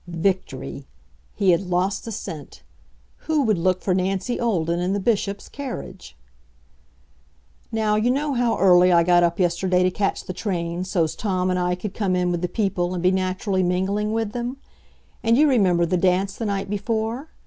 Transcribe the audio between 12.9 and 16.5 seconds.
and be naturally mingling with them? And you remember the dance the